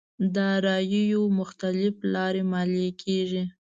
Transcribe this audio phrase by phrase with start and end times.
[0.35, 3.43] داراییو مختلف لارو ماليې کېږي.